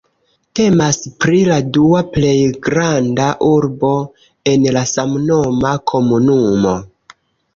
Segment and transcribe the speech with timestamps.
[0.59, 3.91] Temas pri la dua plej granda urbo
[4.53, 6.75] en la samnoma komunumo.